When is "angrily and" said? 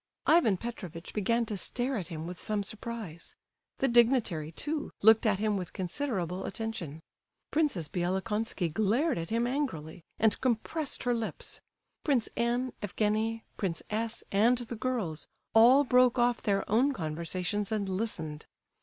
9.45-10.41